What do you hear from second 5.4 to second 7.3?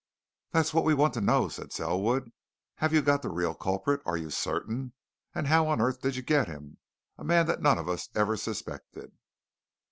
how on earth did you get him a